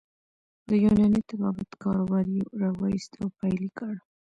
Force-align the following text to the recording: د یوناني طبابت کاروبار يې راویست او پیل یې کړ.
د 0.69 0.69
یوناني 0.85 1.21
طبابت 1.29 1.69
کاروبار 1.83 2.25
يې 2.35 2.43
راویست 2.61 3.11
او 3.21 3.27
پیل 3.39 3.57
یې 3.65 3.71
کړ. 3.77 3.93